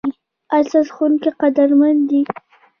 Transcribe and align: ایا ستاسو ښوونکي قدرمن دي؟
ایا 0.53 0.65
ستاسو 0.67 0.91
ښوونکي 0.95 1.29
قدرمن 1.41 1.95
دي؟ 2.09 2.21